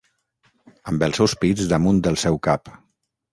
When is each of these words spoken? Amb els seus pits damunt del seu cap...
Amb 0.91 1.05
els 1.07 1.19
seus 1.21 1.35
pits 1.43 1.69
damunt 1.75 2.01
del 2.09 2.19
seu 2.23 2.41
cap... 2.49 2.73